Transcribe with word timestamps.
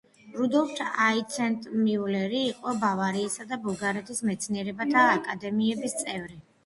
რუდოლფ 0.35 0.79
აიცეტმიულერი 1.07 2.41
იყო 2.53 2.73
ბავარიისა 2.85 3.45
და 3.53 3.59
ბულგარეთის 3.67 4.23
მეცნიერებათა 4.31 5.05
აკადემიების 5.19 5.97
წევრი. 6.01 6.41